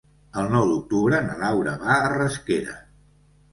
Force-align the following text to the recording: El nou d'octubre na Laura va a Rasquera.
El 0.43 0.47
nou 0.55 0.63
d'octubre 0.71 1.19
na 1.27 1.37
Laura 1.43 1.75
va 1.85 1.99
a 2.07 2.11
Rasquera. 2.17 2.77